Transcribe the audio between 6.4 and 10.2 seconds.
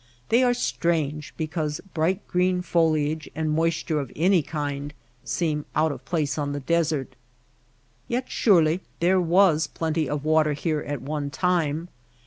the desert. Yet surely there was plenty